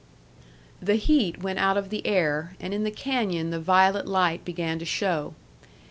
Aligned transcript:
The 0.81 0.95
heat 0.95 1.43
went 1.43 1.59
out 1.59 1.77
of 1.77 1.91
the 1.91 2.07
air, 2.07 2.55
and 2.59 2.73
in 2.73 2.83
the 2.83 2.89
canyon 2.89 3.51
the 3.51 3.59
violet 3.59 4.07
light 4.07 4.43
began 4.43 4.79
to 4.79 4.85
show. 4.85 5.35